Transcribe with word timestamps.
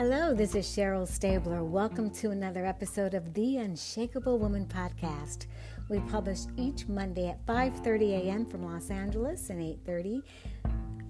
Hello, 0.00 0.32
this 0.32 0.54
is 0.54 0.64
Cheryl 0.64 1.06
Stabler. 1.06 1.62
Welcome 1.62 2.08
to 2.12 2.30
another 2.30 2.64
episode 2.64 3.12
of 3.12 3.34
the 3.34 3.58
Unshakable 3.58 4.38
Woman 4.38 4.64
podcast. 4.64 5.44
We 5.90 6.00
publish 6.10 6.38
each 6.56 6.88
Monday 6.88 7.28
at 7.28 7.44
5:30 7.44 8.12
a.m. 8.12 8.46
from 8.46 8.62
Los 8.62 8.90
Angeles 8.90 9.50
and 9.50 9.60
8:30 9.60 10.22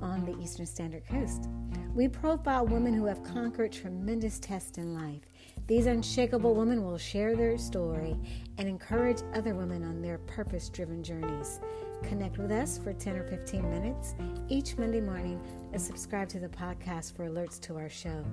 on 0.01 0.25
the 0.25 0.37
Eastern 0.43 0.67
Standard 0.67 1.07
Coast. 1.07 1.49
We 1.95 2.09
profile 2.09 2.67
women 2.67 2.93
who 2.93 3.05
have 3.05 3.23
conquered 3.23 3.71
tremendous 3.71 4.41
tests 4.41 4.77
in 4.77 4.93
life. 4.93 5.23
These 5.69 5.87
unshakable 5.87 6.57
women 6.57 6.83
will 6.83 6.99
share 6.99 7.37
their 7.37 7.59
story 7.59 8.19
and 8.59 8.69
encourage 8.69 9.23
other 9.35 9.55
women 9.55 9.85
on 9.85 10.03
their 10.03 10.19
purpose-driven 10.19 11.05
journeys. 11.05 11.61
Connect 12.03 12.39
with 12.39 12.51
us 12.51 12.79
for 12.79 12.93
10 12.93 13.17
or 13.17 13.25
15 13.25 13.69
minutes 13.71 14.15
each 14.49 14.77
Monday 14.77 15.01
morning 15.01 15.41
and 15.73 15.81
subscribe 15.81 16.29
to 16.31 16.41
the 16.41 16.49
podcast 16.49 17.15
for 17.15 17.29
alerts 17.29 17.61
to 17.61 17.77
our 17.77 17.89
show. 17.89 18.25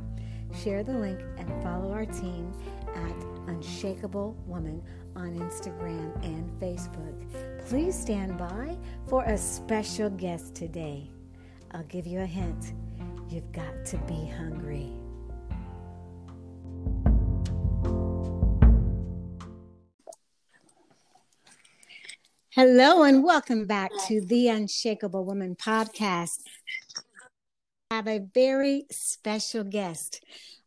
Share 0.64 0.84
the 0.84 0.94
link 0.94 1.20
and 1.38 1.48
follow 1.62 1.92
our 1.92 2.06
team 2.06 2.54
at 2.96 3.16
Unshakable 3.48 4.36
Woman 4.46 4.82
on 5.16 5.38
Instagram 5.38 6.16
and 6.24 6.50
Facebook. 6.60 7.68
Please 7.68 7.98
stand 7.98 8.38
by 8.38 8.78
for 9.08 9.24
a 9.26 9.38
special 9.38 10.10
guest 10.10 10.56
today. 10.56 11.10
I'll 11.72 11.84
give 11.84 12.08
you 12.08 12.20
a 12.22 12.26
hint. 12.26 12.74
You've 13.30 13.52
got 13.52 13.86
to 13.88 13.98
be 14.00 14.28
hungry. 14.38 14.92
Hello, 22.60 23.04
and 23.04 23.24
welcome 23.24 23.68
back 23.68 23.92
to 24.08 24.20
the 24.20 24.48
Unshakable 24.48 25.24
Woman 25.24 25.56
podcast. 25.56 26.40
I 27.92 27.98
have 27.98 28.08
a 28.08 28.26
very 28.34 28.88
special 28.90 29.64
guest. 29.64 30.26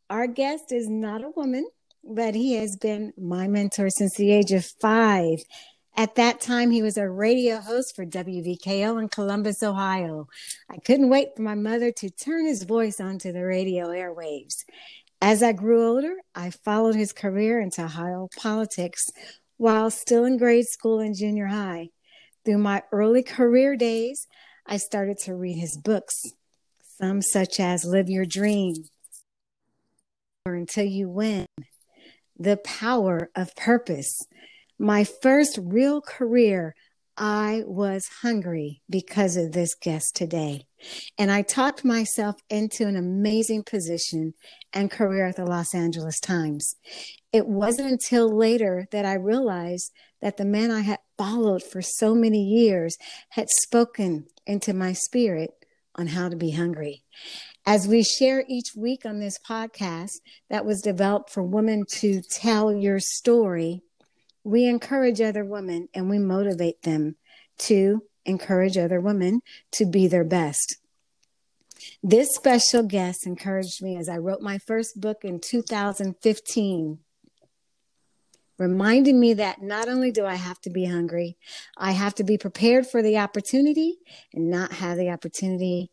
Our 0.09 0.29
guest 0.29 0.71
is 0.71 0.89
not 0.89 1.25
a 1.25 1.33
woman, 1.35 1.69
but 2.05 2.37
he 2.37 2.55
has 2.55 2.77
been 2.77 3.13
my 3.19 3.49
mentor 3.49 3.91
since 3.91 4.15
the 4.15 4.31
age 4.31 4.53
of 4.53 4.65
five. 4.81 5.43
At 5.97 6.15
that 6.15 6.41
time, 6.41 6.71
he 6.71 6.81
was 6.81 6.97
a 6.97 7.11
radio 7.11 7.59
host 7.59 7.97
for 7.97 8.07
WVKO 8.07 9.03
in 9.03 9.09
Columbus, 9.09 9.61
Ohio. 9.61 10.29
I 10.71 10.77
couldn't 10.77 11.09
wait 11.09 11.31
for 11.35 11.43
my 11.43 11.57
mother 11.57 11.91
to 11.91 12.09
turn 12.09 12.47
his 12.47 12.63
voice 12.63 13.01
onto 13.01 13.33
the 13.33 13.45
radio 13.45 13.89
airwaves. 13.89 14.65
As 15.21 15.43
I 15.43 15.51
grew 15.51 15.85
older, 15.85 16.15
I 16.37 16.51
followed 16.51 16.95
his 16.95 17.13
career 17.13 17.61
into 17.61 17.83
Ohio 17.83 18.29
politics 18.41 19.11
while 19.61 19.91
still 19.91 20.25
in 20.25 20.39
grade 20.39 20.65
school 20.65 21.01
and 21.01 21.15
junior 21.15 21.49
high. 21.49 21.91
Through 22.47 22.57
my 22.57 22.83
early 22.93 23.23
career 23.23 23.77
days, 23.77 24.27
I 24.67 24.79
started 24.79 25.19
to 25.25 25.35
read 25.35 25.59
his 25.59 25.77
books, 25.77 26.15
some 26.99 27.21
such 27.21 27.61
as 27.61 27.85
Live 27.85 28.09
Your 28.09 28.25
Dream 28.25 28.73
or 30.47 30.55
Until 30.55 30.87
You 30.87 31.11
Win, 31.11 31.45
The 32.39 32.57
Power 32.57 33.29
of 33.37 33.55
Purpose. 33.55 34.23
My 34.79 35.05
first 35.05 35.59
real 35.63 36.01
career, 36.01 36.75
I 37.23 37.65
was 37.67 38.09
hungry 38.23 38.81
because 38.89 39.37
of 39.37 39.53
this 39.53 39.75
guest 39.75 40.17
today. 40.17 40.65
And 41.19 41.31
I 41.31 41.43
talked 41.43 41.85
myself 41.85 42.37
into 42.49 42.87
an 42.87 42.97
amazing 42.97 43.65
position 43.65 44.33
and 44.73 44.91
career 44.91 45.27
at 45.27 45.37
the 45.37 45.45
Los 45.45 45.75
Angeles 45.75 46.19
Times. 46.19 46.77
It 47.31 47.47
wasn't 47.47 47.91
until 47.91 48.35
later 48.35 48.89
that 48.91 49.05
I 49.05 49.13
realized 49.13 49.93
that 50.23 50.39
the 50.39 50.47
man 50.47 50.71
I 50.71 50.81
had 50.81 51.01
followed 51.19 51.63
for 51.63 51.83
so 51.83 52.15
many 52.15 52.43
years 52.43 52.97
had 53.29 53.51
spoken 53.51 54.25
into 54.47 54.73
my 54.73 54.95
spirit 54.95 55.51
on 55.97 56.07
how 56.07 56.31
to 56.31 56.37
be 56.37 56.53
hungry. 56.53 57.03
As 57.67 57.87
we 57.87 58.03
share 58.03 58.47
each 58.49 58.75
week 58.75 59.05
on 59.05 59.21
this 59.21 59.39
podcast 59.47 60.13
that 60.49 60.65
was 60.65 60.81
developed 60.81 61.29
for 61.29 61.43
women 61.43 61.85
to 61.99 62.23
tell 62.31 62.75
your 62.75 62.99
story, 62.99 63.83
we 64.45 64.67
encourage 64.67 65.21
other 65.21 65.45
women 65.45 65.89
and 65.95 66.09
we 66.09 66.19
motivate 66.19 66.83
them 66.83 67.17
to 67.59 68.03
encourage 68.25 68.77
other 68.77 69.01
women 69.01 69.41
to 69.73 69.85
be 69.85 70.07
their 70.07 70.25
best. 70.25 70.77
This 72.03 72.29
special 72.35 72.83
guest 72.83 73.27
encouraged 73.27 73.83
me 73.83 73.97
as 73.97 74.09
I 74.09 74.19
wrote 74.19 74.43
my 74.43 74.59
first 74.59 75.01
book 75.01 75.25
in 75.25 75.41
2015, 75.41 76.99
reminding 78.59 79.21
me 79.21 79.35
that 79.35 79.63
not 79.63 79.89
only 79.89 80.11
do 80.11 80.27
I 80.27 80.35
have 80.35 80.61
to 80.63 80.71
be 80.71 80.85
hungry, 80.85 81.37
I 81.77 81.93
have 81.93 82.15
to 82.17 82.25
be 82.25 82.37
prepared 82.37 82.87
for 82.87 83.03
the 83.03 83.19
opportunity 83.19 83.99
and 84.35 84.51
not 84.51 84.73
have 84.73 84.99
the 84.99 85.11
opportunity 85.11 85.91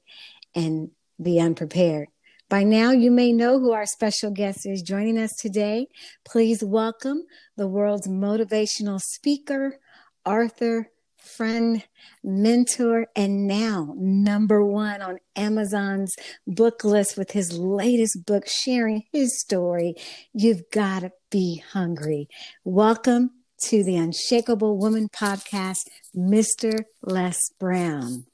and 0.53 0.91
be 1.21 1.39
unprepared. 1.39 2.09
By 2.49 2.63
now, 2.63 2.91
you 2.91 3.11
may 3.11 3.33
know 3.33 3.59
who 3.59 3.73
our 3.73 3.85
special 3.85 4.31
guest 4.31 4.65
is 4.65 4.81
joining 4.81 5.17
us 5.17 5.33
today. 5.37 5.87
Please 6.25 6.63
welcome 6.63 7.23
the 7.57 7.67
world's 7.67 8.07
motivational 8.07 9.01
speaker, 9.01 9.79
Arthur 10.25 10.89
friend, 11.27 11.83
mentor, 12.23 13.07
and 13.15 13.47
now 13.47 13.93
number 13.97 14.63
one 14.63 15.01
on 15.01 15.17
Amazon's 15.35 16.15
book 16.45 16.83
list 16.83 17.17
with 17.17 17.31
his 17.31 17.57
latest 17.57 18.25
book, 18.25 18.45
sharing 18.47 19.03
his 19.11 19.39
story. 19.39 19.95
You've 20.33 20.63
got 20.71 21.01
to 21.01 21.11
be 21.29 21.61
hungry. 21.73 22.29
Welcome 22.63 23.31
to 23.63 23.83
the 23.83 23.97
Unshakable 23.97 24.77
Woman 24.77 25.09
podcast, 25.09 25.79
Mr. 26.15 26.83
Les 27.01 27.37
Brown. 27.59 28.25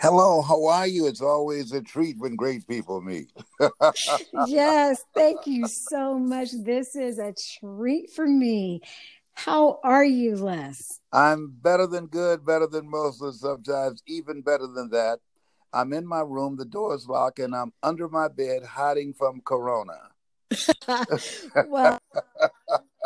Hello, 0.00 0.42
how 0.42 0.64
are 0.66 0.86
you? 0.86 1.08
It's 1.08 1.20
always 1.20 1.72
a 1.72 1.82
treat 1.82 2.18
when 2.18 2.36
great 2.36 2.68
people 2.68 3.00
meet. 3.00 3.32
yes, 4.46 5.02
thank 5.12 5.44
you 5.44 5.66
so 5.66 6.16
much. 6.16 6.50
This 6.52 6.94
is 6.94 7.18
a 7.18 7.34
treat 7.58 8.08
for 8.12 8.24
me. 8.24 8.80
How 9.34 9.80
are 9.82 10.04
you, 10.04 10.36
Les? 10.36 11.00
I'm 11.12 11.52
better 11.60 11.88
than 11.88 12.06
good, 12.06 12.46
better 12.46 12.68
than 12.68 12.88
most, 12.88 13.20
and 13.22 13.34
sometimes 13.34 14.00
even 14.06 14.40
better 14.40 14.68
than 14.68 14.88
that. 14.90 15.18
I'm 15.72 15.92
in 15.92 16.06
my 16.06 16.20
room, 16.20 16.54
the 16.56 16.64
door's 16.64 17.08
locked, 17.08 17.40
and 17.40 17.52
I'm 17.52 17.72
under 17.82 18.08
my 18.08 18.28
bed 18.28 18.62
hiding 18.62 19.14
from 19.14 19.40
Corona. 19.40 19.98
well, 21.66 21.98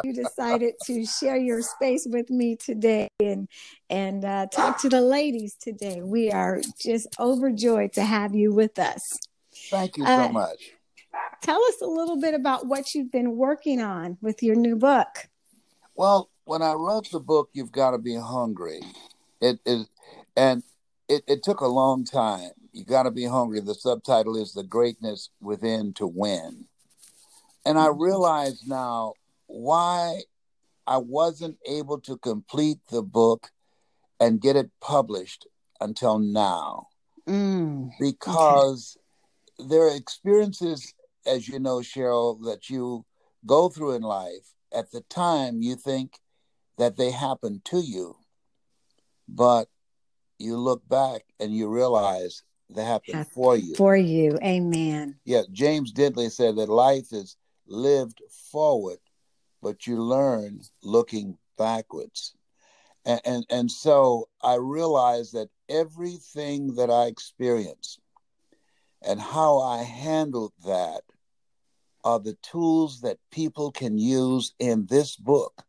you 0.05 0.13
decided 0.13 0.75
to 0.87 1.05
share 1.05 1.37
your 1.37 1.63
space 1.63 2.07
with 2.09 2.31
me 2.31 2.57
today 2.57 3.09
and 3.21 3.49
and 3.91 4.25
uh, 4.25 4.47
talk 4.47 4.81
to 4.81 4.89
the 4.89 5.01
ladies 5.01 5.55
today. 5.61 6.01
We 6.03 6.31
are 6.31 6.61
just 6.81 7.09
overjoyed 7.19 7.93
to 7.95 8.05
have 8.05 8.35
you 8.35 8.53
with 8.53 8.79
us. 8.79 9.19
Thank 9.71 9.97
you 9.97 10.07
so 10.07 10.13
uh, 10.13 10.29
much. 10.29 10.73
Tell 11.43 11.63
us 11.65 11.81
a 11.83 11.87
little 11.87 12.21
bit 12.21 12.35
about 12.35 12.67
what 12.67 12.95
you've 12.95 13.11
been 13.11 13.37
working 13.37 13.81
on 13.81 14.17
with 14.21 14.43
your 14.43 14.55
new 14.55 14.77
book. 14.77 15.29
Well, 15.95 16.31
when 16.45 16.63
I 16.63 16.73
wrote 16.73 17.11
the 17.11 17.21
book, 17.21 17.51
You've 17.53 17.73
Got 17.73 17.91
to 17.91 17.99
Be 17.99 18.17
Hungry, 18.17 18.81
it 19.41 19.61
is, 19.67 19.89
and 20.37 20.63
it, 21.09 21.23
it 21.27 21.43
took 21.43 21.61
a 21.61 21.67
long 21.67 22.05
time. 22.05 22.51
You 22.73 22.85
got 22.85 23.03
to 23.03 23.11
be 23.11 23.27
hungry. 23.27 23.61
The 23.61 23.75
subtitle 23.75 24.41
is 24.41 24.55
The 24.55 24.63
Greatness 24.63 25.29
Within 25.41 25.93
to 25.95 26.07
Win. 26.07 26.65
And 27.67 27.79
I 27.79 27.89
mm-hmm. 27.89 28.03
realize 28.03 28.63
now 28.67 29.15
why 29.53 30.23
I 30.87 30.97
wasn't 30.97 31.59
able 31.67 32.01
to 32.01 32.17
complete 32.17 32.79
the 32.91 33.03
book 33.03 33.51
and 34.19 34.41
get 34.41 34.57
it 34.57 34.71
published 34.81 35.47
until 35.81 36.19
now. 36.19 36.89
Mm, 37.29 37.91
because 38.01 38.97
okay. 39.61 39.69
there 39.69 39.83
are 39.87 39.95
experiences, 39.95 40.95
as 41.27 41.49
you 41.49 41.61
know, 41.61 41.79
Cheryl, 41.79 42.43
that 42.45 42.69
you 42.71 43.05
go 43.47 43.69
through 43.69 43.93
in 43.93 44.03
life 44.03 44.55
at 44.73 44.91
the 44.91 45.03
time 45.03 45.63
you 45.63 45.77
think 45.77 46.19
that 46.79 46.97
they 46.97 47.11
happened 47.11 47.65
to 47.67 47.79
you, 47.79 48.17
but 49.29 49.69
you 50.39 50.57
look 50.57 50.89
back 50.89 51.23
and 51.39 51.55
you 51.55 51.69
realize 51.69 52.43
they 52.71 52.85
happened 52.85 53.27
for 53.29 53.57
you. 53.57 53.75
For 53.75 53.97
you. 53.97 54.39
Amen. 54.43 55.17
Yeah, 55.25 55.43
James 55.53 55.93
Dentley 55.93 56.31
said 56.31 56.57
that 56.57 56.69
life 56.69 57.13
is 57.13 57.37
lived 57.67 58.21
forward, 58.51 58.99
but 59.63 59.87
you 59.87 60.03
learn 60.03 60.61
looking 60.83 61.39
backwards. 61.57 62.35
And, 63.05 63.21
and, 63.25 63.47
and 63.51 63.71
so 63.71 64.29
I 64.43 64.57
realized 64.57 65.33
that 65.35 65.49
everything 65.69 66.75
that 66.75 66.91
I 66.91 67.07
experienced 67.07 68.01
and 69.05 69.21
how 69.21 69.61
I 69.61 69.83
handled 69.83 70.53
that 70.65 71.03
are 72.05 72.19
the 72.19 72.37
tools 72.43 73.01
that 73.01 73.19
people 73.31 73.71
can 73.71 73.99
use 73.99 74.55
in 74.59 74.87
this 74.87 75.17
book 75.17 75.63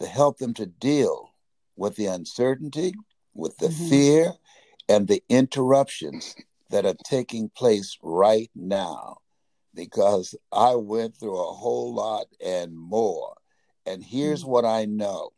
to 0.00 0.06
help 0.06 0.38
them 0.38 0.54
to 0.54 0.66
deal 0.66 1.30
with 1.76 1.96
the 1.96 2.06
uncertainty, 2.06 2.94
with 3.34 3.56
the 3.58 3.68
mm-hmm. 3.68 3.88
fear, 3.88 4.32
and 4.88 5.08
the 5.08 5.22
interruptions 5.28 6.36
that 6.70 6.84
are 6.84 6.96
taking 7.04 7.48
place 7.48 7.96
right 8.02 8.50
now. 8.54 9.18
Because 9.76 10.34
I 10.50 10.74
went 10.74 11.16
through 11.16 11.38
a 11.38 11.52
whole 11.52 11.94
lot 11.94 12.26
and 12.44 12.76
more. 12.76 13.36
And 13.86 14.02
here's 14.02 14.42
mm-hmm. 14.42 14.50
what 14.50 14.64
I 14.64 14.86
know 14.86 15.30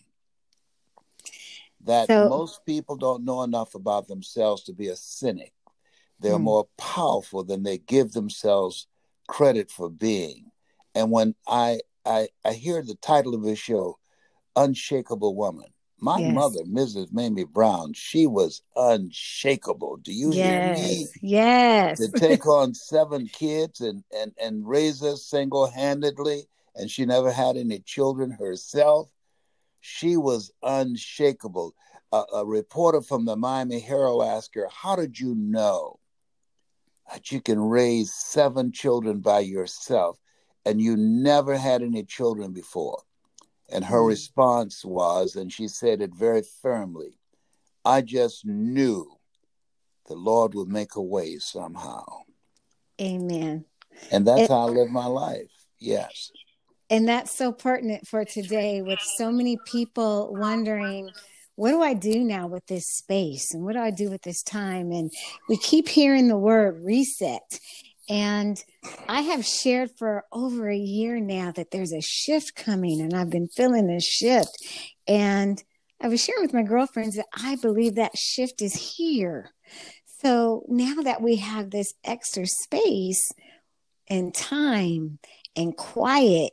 that 1.84 2.06
so, 2.06 2.28
most 2.28 2.64
people 2.64 2.96
don't 2.96 3.24
know 3.24 3.42
enough 3.42 3.74
about 3.74 4.08
themselves 4.08 4.62
to 4.64 4.72
be 4.72 4.88
a 4.88 4.96
cynic. 4.96 5.52
They're 6.20 6.34
mm-hmm. 6.34 6.44
more 6.44 6.68
powerful 6.78 7.44
than 7.44 7.62
they 7.62 7.78
give 7.78 8.12
themselves 8.12 8.86
credit 9.26 9.70
for 9.70 9.90
being. 9.90 10.50
And 10.94 11.10
when 11.10 11.34
I 11.46 11.80
I, 12.06 12.28
I 12.44 12.54
hear 12.54 12.82
the 12.82 12.94
title 12.94 13.34
of 13.34 13.42
his 13.42 13.58
show, 13.58 13.98
Unshakable 14.56 15.34
Woman. 15.34 15.68
My 16.00 16.18
yes. 16.18 16.34
mother, 16.34 16.62
Mrs. 16.64 17.12
Mamie 17.12 17.44
Brown, 17.44 17.92
she 17.92 18.26
was 18.26 18.62
unshakable. 18.76 19.96
Do 19.96 20.12
you 20.12 20.32
yes. 20.32 20.78
hear 20.78 20.88
me? 20.88 21.06
Yes. 21.22 21.98
To 21.98 22.12
take 22.12 22.46
on 22.46 22.72
seven 22.74 23.26
kids 23.26 23.80
and, 23.80 24.04
and, 24.16 24.32
and 24.40 24.68
raise 24.68 25.02
us 25.02 25.24
single 25.24 25.66
handedly, 25.68 26.44
and 26.76 26.88
she 26.88 27.04
never 27.04 27.32
had 27.32 27.56
any 27.56 27.80
children 27.80 28.30
herself. 28.30 29.10
She 29.80 30.16
was 30.16 30.52
unshakable. 30.62 31.74
A, 32.12 32.22
a 32.32 32.46
reporter 32.46 33.00
from 33.00 33.24
the 33.24 33.36
Miami 33.36 33.80
Herald 33.80 34.24
asked 34.24 34.54
her, 34.54 34.68
How 34.70 34.94
did 34.94 35.18
you 35.18 35.34
know 35.34 35.98
that 37.10 37.32
you 37.32 37.40
can 37.40 37.60
raise 37.60 38.12
seven 38.14 38.70
children 38.70 39.20
by 39.20 39.40
yourself 39.40 40.18
and 40.64 40.80
you 40.80 40.96
never 40.96 41.56
had 41.56 41.82
any 41.82 42.04
children 42.04 42.52
before? 42.52 43.02
And 43.70 43.84
her 43.84 44.00
mm. 44.00 44.08
response 44.08 44.84
was, 44.84 45.36
and 45.36 45.52
she 45.52 45.68
said 45.68 46.00
it 46.00 46.14
very 46.14 46.42
firmly 46.62 47.18
I 47.84 48.02
just 48.02 48.44
knew 48.44 49.10
the 50.08 50.14
Lord 50.14 50.54
would 50.54 50.68
make 50.68 50.96
a 50.96 51.02
way 51.02 51.36
somehow. 51.38 52.04
Amen. 53.00 53.64
And 54.10 54.26
that's 54.26 54.42
it, 54.42 54.50
how 54.50 54.66
I 54.66 54.70
live 54.70 54.90
my 54.90 55.06
life. 55.06 55.50
Yes. 55.78 56.30
And 56.90 57.08
that's 57.08 57.34
so 57.34 57.50
pertinent 57.50 58.06
for 58.06 58.24
today 58.26 58.82
with 58.82 58.98
so 59.16 59.30
many 59.30 59.58
people 59.64 60.34
wondering, 60.34 61.10
what 61.54 61.70
do 61.70 61.82
I 61.82 61.94
do 61.94 62.22
now 62.24 62.46
with 62.46 62.66
this 62.66 62.86
space? 62.86 63.54
And 63.54 63.64
what 63.64 63.72
do 63.72 63.80
I 63.80 63.90
do 63.90 64.10
with 64.10 64.22
this 64.22 64.42
time? 64.42 64.92
And 64.92 65.10
we 65.48 65.56
keep 65.56 65.88
hearing 65.88 66.28
the 66.28 66.36
word 66.36 66.84
reset. 66.84 67.60
And 68.08 68.62
I 69.08 69.20
have 69.20 69.44
shared 69.44 69.90
for 69.98 70.24
over 70.32 70.70
a 70.70 70.76
year 70.76 71.20
now 71.20 71.52
that 71.52 71.70
there's 71.70 71.92
a 71.92 72.00
shift 72.00 72.54
coming, 72.54 73.00
and 73.00 73.14
I've 73.14 73.30
been 73.30 73.48
feeling 73.48 73.86
this 73.86 74.06
shift. 74.06 74.50
And 75.06 75.62
I 76.00 76.08
was 76.08 76.22
sharing 76.22 76.42
with 76.42 76.54
my 76.54 76.62
girlfriends 76.62 77.16
that 77.16 77.26
I 77.34 77.56
believe 77.56 77.96
that 77.96 78.16
shift 78.16 78.62
is 78.62 78.96
here. 78.96 79.50
So 80.20 80.64
now 80.68 81.02
that 81.02 81.20
we 81.20 81.36
have 81.36 81.70
this 81.70 81.94
extra 82.04 82.46
space 82.46 83.30
and 84.08 84.34
time 84.34 85.18
and 85.54 85.76
quiet, 85.76 86.52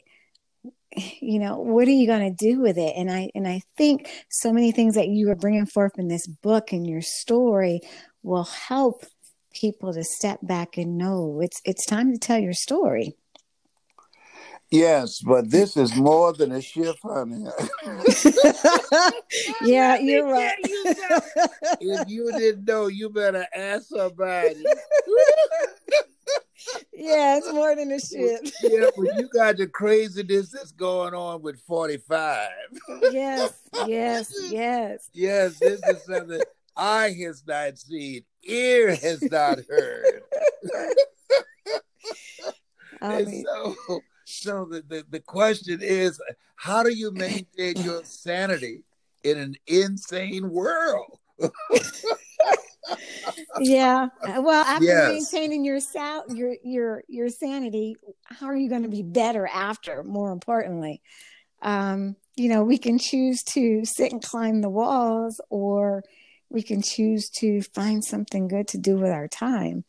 you 1.19 1.39
know 1.39 1.57
what 1.59 1.87
are 1.87 1.91
you 1.91 2.07
going 2.07 2.33
to 2.33 2.45
do 2.45 2.61
with 2.61 2.77
it 2.77 2.93
and 2.95 3.11
i 3.11 3.29
and 3.35 3.47
i 3.47 3.61
think 3.77 4.09
so 4.29 4.53
many 4.53 4.71
things 4.71 4.95
that 4.95 5.09
you 5.09 5.29
are 5.29 5.35
bringing 5.35 5.65
forth 5.65 5.91
in 5.97 6.07
this 6.07 6.25
book 6.25 6.71
and 6.71 6.87
your 6.87 7.01
story 7.01 7.81
will 8.23 8.45
help 8.45 9.03
people 9.55 9.93
to 9.93 10.03
step 10.03 10.39
back 10.43 10.77
and 10.77 10.97
know 10.97 11.39
it's 11.41 11.61
it's 11.65 11.85
time 11.85 12.11
to 12.11 12.19
tell 12.19 12.39
your 12.39 12.53
story. 12.53 13.15
Yes, 14.71 15.21
but 15.21 15.51
this 15.51 15.77
is 15.77 15.95
more 15.95 16.33
than 16.33 16.51
a 16.51 16.61
shift, 16.61 16.99
honey. 17.03 17.45
yeah, 19.61 19.97
you're 19.97 20.27
right. 20.27 20.55
if 21.79 22.09
you 22.09 22.31
didn't 22.31 22.65
know, 22.65 22.87
you 22.87 23.09
better 23.09 23.45
ask 23.55 23.85
somebody. 23.85 24.65
yeah, 26.93 27.37
it's 27.37 27.53
more 27.53 27.75
than 27.75 27.91
a 27.91 27.99
shift. 27.99 28.53
yeah, 28.63 28.87
but 28.97 29.15
you 29.17 29.29
got 29.33 29.57
the 29.57 29.67
craziness 29.67 30.49
that's 30.49 30.71
going 30.71 31.13
on 31.13 31.43
with 31.43 31.61
45. 31.61 32.49
yes, 33.11 33.53
yes, 33.85 34.33
yes. 34.49 35.09
Yes, 35.13 35.59
this 35.59 35.79
is 35.87 36.03
something 36.05 36.41
I 36.75 37.15
has 37.23 37.43
not 37.47 37.77
seen, 37.77 38.23
ear 38.45 38.95
has 38.95 39.21
not 39.24 39.59
heard. 39.69 40.21
and 43.01 43.45
so, 43.45 43.75
so 44.25 44.65
the, 44.65 44.83
the, 44.88 45.06
the 45.09 45.19
question 45.19 45.80
is 45.81 46.19
how 46.56 46.83
do 46.83 46.89
you 46.89 47.12
maintain 47.12 47.75
your 47.77 48.03
sanity 48.03 48.83
in 49.24 49.38
an 49.38 49.56
insane 49.68 50.50
world? 50.50 51.19
yeah. 53.59 54.07
Well, 54.38 54.63
after 54.63 54.86
yes. 54.86 55.07
maintaining 55.07 55.65
your 55.65 55.80
sal- 55.80 56.25
your 56.30 56.56
your 56.63 57.03
your 57.07 57.30
sanity, 57.30 57.98
how 58.25 58.48
are 58.48 58.56
you 58.56 58.69
going 58.69 58.83
to 58.83 58.89
be 58.89 59.03
better 59.03 59.48
after? 59.48 60.03
More 60.03 60.31
importantly, 60.31 61.01
um, 61.62 62.15
you 62.36 62.50
know, 62.50 62.63
we 62.63 62.77
can 62.77 62.98
choose 62.98 63.44
to 63.44 63.83
sit 63.86 64.12
and 64.12 64.24
climb 64.24 64.62
the 64.62 64.69
walls, 64.69 65.41
or 65.50 66.03
we 66.50 66.62
can 66.62 66.81
choose 66.81 67.30
to 67.30 67.62
find 67.62 68.03
something 68.03 68.47
good 68.47 68.68
to 68.69 68.77
do 68.77 68.97
with 68.97 69.12
our 69.12 69.27
time. 69.27 69.83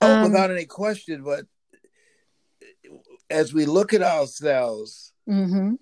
Oh, 0.00 0.16
um, 0.16 0.22
without 0.24 0.50
any 0.50 0.64
question. 0.64 1.22
But 1.22 1.46
as 3.30 3.54
we 3.54 3.64
look 3.66 3.94
at 3.94 4.02
ourselves, 4.02 5.12
mm-hmm. 5.28 5.74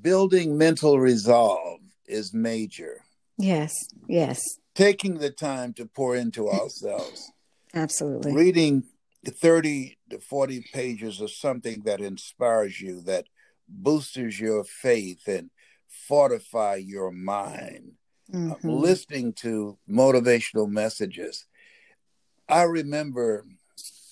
building 0.00 0.56
mental 0.56 0.98
resolve 0.98 1.80
is 2.06 2.32
major. 2.32 3.04
Yes, 3.38 3.72
yes. 4.08 4.40
Taking 4.74 5.18
the 5.18 5.30
time 5.30 5.72
to 5.74 5.86
pour 5.86 6.16
into 6.16 6.48
ourselves. 6.50 7.30
Absolutely. 7.74 8.32
Reading 8.32 8.84
30 9.26 9.96
to 10.10 10.18
40 10.18 10.64
pages 10.72 11.20
of 11.20 11.30
something 11.30 11.82
that 11.84 12.00
inspires 12.00 12.80
you, 12.80 13.00
that 13.02 13.26
boosts 13.68 14.16
your 14.16 14.64
faith 14.64 15.26
and 15.26 15.50
fortify 15.88 16.76
your 16.76 17.10
mind 17.10 17.92
mm-hmm. 18.32 18.68
listening 18.68 19.32
to 19.34 19.78
motivational 19.88 20.68
messages. 20.68 21.46
I 22.48 22.62
remember 22.62 23.46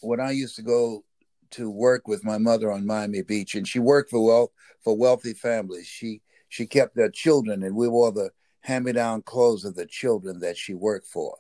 when 0.01 0.21
I 0.21 0.31
used 0.31 0.57
to 0.57 0.63
go 0.63 1.05
to 1.53 1.71
work 1.71 2.07
with 2.07 2.25
my 2.25 2.39
mother 2.39 2.71
on 2.71 2.87
Miami 2.87 3.23
Beach, 3.23 3.55
and 3.55 3.67
she 3.67 3.79
worked 3.79 4.11
for 4.11 4.25
well 4.25 4.53
for 4.83 4.97
wealthy 4.97 5.35
families. 5.35 5.87
She 5.87 6.23
she 6.49 6.67
kept 6.67 6.97
their 6.97 7.11
children, 7.11 7.63
and 7.63 7.75
we 7.75 7.89
wore 7.89 8.13
the 8.13 8.31
hand-me-down 8.61 9.23
clothes 9.23 9.65
of 9.65 9.75
the 9.75 9.87
children 9.87 10.41
that 10.41 10.57
she 10.57 10.75
worked 10.75 11.07
for. 11.07 11.37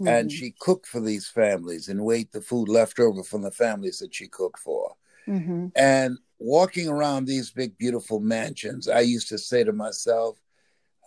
Mm-hmm. 0.00 0.08
And 0.08 0.32
she 0.32 0.54
cooked 0.60 0.86
for 0.86 1.00
these 1.00 1.28
families 1.28 1.88
and 1.88 2.10
ate 2.10 2.32
the 2.32 2.40
food 2.40 2.68
left 2.68 2.98
over 2.98 3.22
from 3.22 3.42
the 3.42 3.50
families 3.50 3.98
that 3.98 4.14
she 4.14 4.28
cooked 4.28 4.58
for. 4.58 4.94
Mm-hmm. 5.26 5.68
And 5.76 6.16
walking 6.38 6.88
around 6.88 7.26
these 7.26 7.50
big, 7.50 7.76
beautiful 7.76 8.20
mansions, 8.20 8.88
I 8.88 9.00
used 9.00 9.28
to 9.28 9.38
say 9.38 9.64
to 9.64 9.72
myself, 9.72 10.40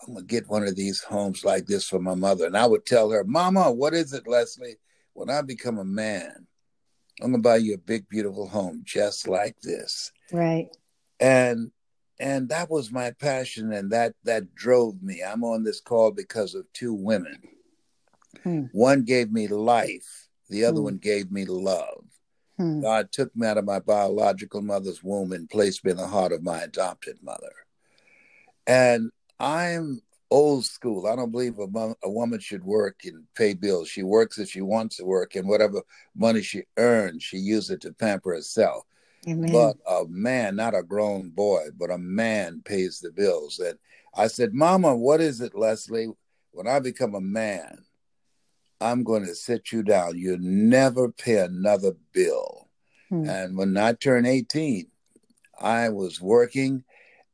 I'm 0.07 0.13
gonna 0.15 0.25
get 0.25 0.49
one 0.49 0.63
of 0.63 0.75
these 0.75 1.01
homes 1.01 1.45
like 1.45 1.65
this 1.65 1.87
for 1.87 1.99
my 1.99 2.15
mother. 2.15 2.45
And 2.45 2.57
I 2.57 2.65
would 2.65 2.85
tell 2.85 3.09
her, 3.11 3.23
Mama, 3.23 3.71
what 3.71 3.93
is 3.93 4.13
it, 4.13 4.27
Leslie? 4.27 4.77
When 5.13 5.29
I 5.29 5.41
become 5.41 5.77
a 5.77 5.85
man, 5.85 6.47
I'm 7.21 7.31
gonna 7.31 7.41
buy 7.41 7.57
you 7.57 7.75
a 7.75 7.77
big, 7.77 8.09
beautiful 8.09 8.47
home 8.47 8.81
just 8.83 9.27
like 9.27 9.59
this. 9.61 10.11
Right. 10.31 10.69
And 11.19 11.71
and 12.19 12.49
that 12.49 12.69
was 12.69 12.91
my 12.91 13.11
passion 13.11 13.71
and 13.71 13.91
that 13.91 14.13
that 14.23 14.55
drove 14.55 15.01
me. 15.01 15.21
I'm 15.23 15.43
on 15.43 15.63
this 15.63 15.79
call 15.79 16.11
because 16.11 16.55
of 16.55 16.71
two 16.73 16.93
women. 16.93 17.41
Hmm. 18.43 18.63
One 18.71 19.03
gave 19.03 19.31
me 19.31 19.47
life, 19.47 20.27
the 20.49 20.65
other 20.65 20.79
hmm. 20.79 20.85
one 20.85 20.97
gave 20.97 21.31
me 21.31 21.45
love. 21.45 22.05
Hmm. 22.57 22.81
God 22.81 23.11
took 23.11 23.35
me 23.35 23.47
out 23.47 23.57
of 23.57 23.65
my 23.65 23.79
biological 23.79 24.61
mother's 24.61 25.03
womb 25.03 25.31
and 25.31 25.49
placed 25.49 25.85
me 25.85 25.91
in 25.91 25.97
the 25.97 26.07
heart 26.07 26.31
of 26.31 26.43
my 26.43 26.61
adopted 26.61 27.17
mother. 27.23 27.51
And 28.67 29.11
I'm 29.39 30.01
old 30.29 30.65
school. 30.65 31.05
I 31.07 31.15
don't 31.15 31.31
believe 31.31 31.59
a, 31.59 31.95
a 32.03 32.09
woman 32.09 32.39
should 32.39 32.63
work 32.63 33.01
and 33.05 33.23
pay 33.35 33.53
bills. 33.53 33.87
She 33.87 34.03
works 34.03 34.39
if 34.39 34.49
she 34.49 34.61
wants 34.61 34.97
to 34.97 35.05
work, 35.05 35.35
and 35.35 35.47
whatever 35.47 35.81
money 36.15 36.41
she 36.41 36.63
earns, 36.77 37.23
she 37.23 37.37
uses 37.37 37.71
it 37.71 37.81
to 37.81 37.93
pamper 37.93 38.33
herself. 38.33 38.83
Amen. 39.27 39.51
But 39.51 39.77
a 39.87 40.05
man, 40.07 40.55
not 40.55 40.75
a 40.75 40.83
grown 40.83 41.29
boy, 41.29 41.67
but 41.77 41.91
a 41.91 41.97
man 41.97 42.61
pays 42.65 42.99
the 42.99 43.11
bills. 43.11 43.59
And 43.59 43.77
I 44.15 44.27
said, 44.27 44.53
Mama, 44.53 44.95
what 44.95 45.21
is 45.21 45.39
it, 45.39 45.55
Leslie? 45.55 46.09
When 46.51 46.67
I 46.67 46.79
become 46.79 47.15
a 47.15 47.21
man, 47.21 47.83
I'm 48.81 49.03
going 49.03 49.25
to 49.25 49.35
sit 49.35 49.71
you 49.71 49.81
down. 49.81 50.17
You 50.17 50.37
never 50.39 51.09
pay 51.09 51.37
another 51.37 51.93
bill. 52.11 52.69
Hmm. 53.09 53.29
And 53.29 53.57
when 53.57 53.77
I 53.77 53.93
turned 53.93 54.27
18, 54.27 54.87
I 55.61 55.89
was 55.89 56.19
working 56.19 56.83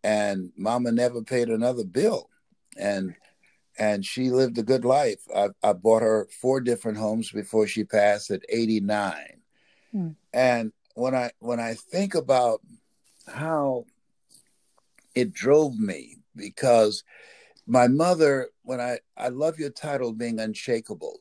and 0.03 0.51
mama 0.58 0.91
never 0.91 1.22
paid 1.22 1.50
another 1.50 1.84
bill. 1.84 2.29
And 2.77 3.15
and 3.77 4.06
she 4.06 4.29
lived 4.29 4.58
a 4.58 4.63
good 4.63 4.84
life. 4.84 5.22
I, 5.34 5.50
I 5.63 5.72
bought 5.74 6.01
her 6.01 6.27
four 6.41 6.60
different 6.60 6.98
homes 6.98 7.32
before 7.32 7.65
she 7.65 7.86
passed 7.86 8.29
at 8.29 8.44
89 8.50 9.15
hmm. 9.91 10.10
and 10.34 10.72
when 10.96 11.15
i 11.15 11.32
when 11.39 11.60
i 11.60 11.74
think 11.75 12.15
about 12.15 12.62
how 13.27 13.86
it 15.15 15.34
drove 15.34 15.79
me 15.79 16.18
because 16.36 17.03
my 17.65 17.88
mother 17.88 18.50
when 18.63 18.82
i 18.82 19.00
i 19.18 19.29
love 19.29 19.60
your 19.60 19.70
title 19.70 20.12
being 20.12 20.39
unshakable 20.39 21.20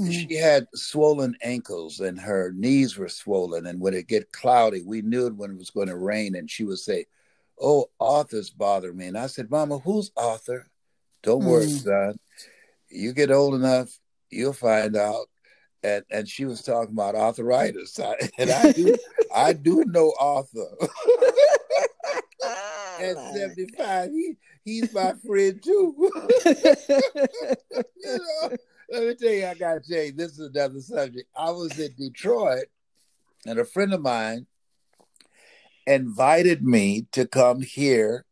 mm-hmm. 0.00 0.10
she 0.10 0.34
had 0.34 0.66
swollen 0.74 1.36
ankles 1.42 2.00
and 2.00 2.20
her 2.20 2.52
knees 2.56 2.96
were 2.96 3.08
swollen. 3.08 3.66
And 3.66 3.80
when 3.80 3.94
it 3.94 4.08
get 4.08 4.32
cloudy 4.32 4.82
we 4.82 5.02
knew 5.02 5.26
it 5.26 5.36
when 5.36 5.52
it 5.52 5.58
was 5.58 5.70
going 5.70 5.88
to 5.88 5.96
rain. 5.96 6.34
And 6.34 6.50
she 6.50 6.64
would 6.64 6.78
say 6.78 7.06
oh, 7.60 7.86
Arthur's 8.00 8.50
bothering 8.50 8.96
me. 8.96 9.06
And 9.06 9.18
I 9.18 9.26
said, 9.26 9.50
Mama, 9.50 9.78
who's 9.78 10.10
Arthur? 10.16 10.66
Don't 11.22 11.42
mm. 11.42 11.46
worry, 11.46 11.68
son. 11.68 12.18
You 12.88 13.12
get 13.12 13.30
old 13.30 13.54
enough, 13.54 13.90
you'll 14.30 14.52
find 14.52 14.96
out. 14.96 15.26
and 15.82 16.04
and 16.10 16.28
she 16.28 16.44
was 16.44 16.62
talking 16.62 16.92
about 16.92 17.14
arthritis, 17.14 17.98
I, 18.00 18.14
and 18.38 18.50
I 18.50 18.72
do 18.72 18.96
I 19.34 19.52
do 19.52 19.84
know 19.86 20.12
Arthur. 20.18 20.68
At 22.98 23.16
seventy 23.34 23.66
five, 23.76 24.10
he 24.10 24.36
he's 24.64 24.94
my 24.94 25.12
friend 25.26 25.62
too. 25.62 25.94
you 26.46 26.58
know, 28.04 28.56
let 28.90 29.02
me 29.02 29.14
tell 29.14 29.32
you, 29.32 29.46
I 29.46 29.54
gotta 29.54 29.80
tell 29.80 30.02
you, 30.02 30.12
this 30.12 30.38
is 30.38 30.50
another 30.54 30.80
subject. 30.80 31.28
I 31.36 31.50
was 31.50 31.78
in 31.78 31.92
Detroit, 31.98 32.66
and 33.44 33.58
a 33.58 33.64
friend 33.64 33.92
of 33.92 34.00
mine 34.00 34.46
invited 35.86 36.62
me 36.64 37.06
to 37.12 37.26
come 37.26 37.60
hear 37.60 38.24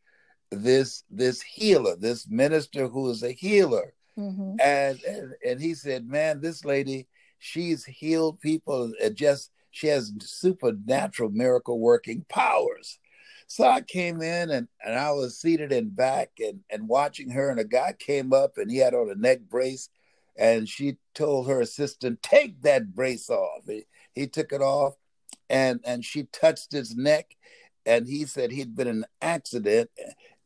this 0.51 1.05
this 1.11 1.43
healer, 1.43 1.97
this 1.97 2.29
minister 2.29 2.89
who 2.89 3.11
is 3.11 3.23
a 3.23 3.33
healer. 3.33 3.95
Mm-hmm. 4.19 4.57
And, 4.61 5.01
and 5.03 5.35
and 5.47 5.61
he 5.61 5.75
said, 5.75 6.07
Man, 6.07 6.41
this 6.41 6.65
lady, 6.65 7.09
she's 7.39 7.85
healed 7.85 8.41
people 8.41 8.93
and 9.03 9.17
just 9.17 9.51
she 9.71 9.89
has 9.89 10.13
supernatural 10.21 11.31
miracle 11.31 11.81
working 11.81 12.25
powers. 12.29 12.99
So 13.47 13.65
I 13.65 13.83
came 13.83 14.23
in 14.23 14.51
and, 14.51 14.69
and 14.85 14.95
I 14.95 15.11
was 15.11 15.39
seated 15.39 15.73
in 15.73 15.91
back 15.91 16.31
and, 16.39 16.61
and 16.71 16.89
watching 16.89 17.31
her, 17.31 17.51
and 17.51 17.61
a 17.61 17.65
guy 17.65 17.95
came 17.99 18.33
up 18.33 18.57
and 18.57 18.71
he 18.71 18.79
had 18.79 18.95
on 18.95 19.11
a 19.11 19.15
neck 19.15 19.41
brace, 19.51 19.89
and 20.37 20.69
she 20.69 20.97
told 21.15 21.49
her 21.49 21.61
assistant, 21.61 22.23
Take 22.23 22.63
that 22.63 22.95
brace 22.95 23.29
off. 23.29 23.63
He, 23.67 23.85
he 24.15 24.27
took 24.29 24.53
it 24.53 24.63
off 24.63 24.95
and 25.55 25.81
and 25.85 26.05
she 26.05 26.25
touched 26.25 26.73
his 26.73 26.97
neck 26.97 27.37
and 27.87 28.09
he 28.09 28.25
said 28.25 28.51
he'd 28.51 28.75
been 28.75 28.89
in 28.89 28.97
an 28.99 29.07
accident 29.23 29.89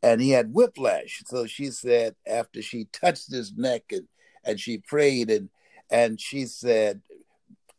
and 0.03 0.21
he 0.21 0.31
had 0.31 0.53
whiplash. 0.53 1.23
So 1.27 1.47
she 1.47 1.71
said 1.71 2.15
after 2.27 2.61
she 2.61 2.85
touched 2.93 3.33
his 3.33 3.57
neck 3.57 3.85
and, 3.91 4.07
and 4.45 4.61
she 4.61 4.79
prayed 4.79 5.31
and 5.31 5.49
and 5.91 6.21
she 6.21 6.45
said, 6.45 7.01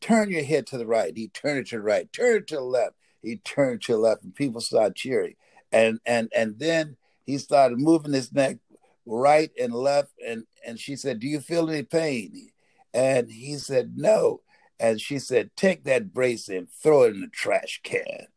Turn 0.02 0.32
your 0.32 0.44
head 0.44 0.66
to 0.68 0.78
the 0.80 0.88
right. 0.88 1.16
He 1.16 1.28
turned 1.28 1.60
it 1.60 1.68
to 1.68 1.76
the 1.76 1.84
right, 1.84 2.12
turn 2.12 2.38
it 2.38 2.48
to 2.48 2.56
the 2.56 2.62
left. 2.62 2.96
He 3.22 3.36
turned 3.38 3.84
to 3.84 3.92
the 3.92 3.98
left, 4.00 4.24
and 4.24 4.34
people 4.34 4.62
started 4.62 4.96
cheering. 4.96 5.36
And 5.72 6.00
and 6.08 6.32
and 6.36 6.58
then 6.58 6.98
he 7.28 7.38
started 7.38 7.78
moving 7.78 8.14
his 8.14 8.34
neck 8.34 8.58
right 9.06 9.52
and 9.60 9.72
left. 9.72 10.14
And 10.26 10.46
and 10.66 10.80
she 10.80 10.96
said, 10.96 11.20
Do 11.20 11.28
you 11.28 11.42
feel 11.42 11.70
any 11.70 11.84
pain? 11.84 12.50
And 12.92 13.30
he 13.30 13.58
said, 13.58 13.94
No. 13.98 14.42
And 14.80 15.02
she 15.02 15.20
said, 15.20 15.52
Take 15.56 15.84
that 15.84 16.14
brace 16.14 16.50
and 16.50 16.70
throw 16.70 17.04
it 17.04 17.14
in 17.16 17.22
the 17.22 17.28
trash 17.28 17.82
can. 17.84 18.28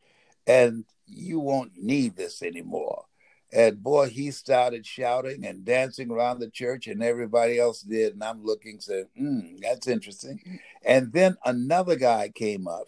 And 0.46 0.84
you 1.06 1.38
won't 1.38 1.76
need 1.76 2.16
this 2.16 2.42
anymore. 2.42 3.04
And 3.52 3.82
boy, 3.82 4.08
he 4.08 4.30
started 4.30 4.86
shouting 4.86 5.44
and 5.44 5.64
dancing 5.64 6.10
around 6.10 6.40
the 6.40 6.48
church, 6.48 6.86
and 6.86 7.02
everybody 7.02 7.58
else 7.58 7.82
did. 7.82 8.14
And 8.14 8.24
I'm 8.24 8.42
looking, 8.42 8.80
saying, 8.80 9.08
mm, 9.20 9.60
that's 9.60 9.86
interesting. 9.86 10.40
And 10.82 11.12
then 11.12 11.36
another 11.44 11.96
guy 11.96 12.30
came 12.34 12.66
up, 12.66 12.86